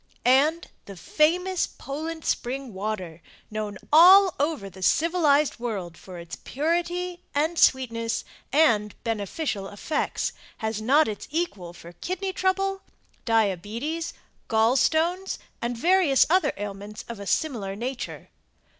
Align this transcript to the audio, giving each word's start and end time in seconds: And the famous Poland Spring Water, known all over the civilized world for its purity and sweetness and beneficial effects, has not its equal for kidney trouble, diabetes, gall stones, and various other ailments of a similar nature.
And 0.25 0.67
the 0.85 0.95
famous 0.97 1.67
Poland 1.67 2.25
Spring 2.25 2.73
Water, 2.73 3.21
known 3.51 3.77
all 3.93 4.33
over 4.39 4.67
the 4.67 4.81
civilized 4.81 5.59
world 5.59 5.95
for 5.95 6.17
its 6.17 6.37
purity 6.37 7.21
and 7.35 7.59
sweetness 7.59 8.23
and 8.51 8.95
beneficial 9.03 9.67
effects, 9.67 10.33
has 10.57 10.81
not 10.81 11.07
its 11.07 11.27
equal 11.29 11.71
for 11.71 11.91
kidney 11.93 12.33
trouble, 12.33 12.81
diabetes, 13.25 14.13
gall 14.47 14.75
stones, 14.75 15.37
and 15.61 15.77
various 15.77 16.25
other 16.31 16.53
ailments 16.57 17.05
of 17.07 17.19
a 17.19 17.27
similar 17.27 17.75
nature. 17.75 18.29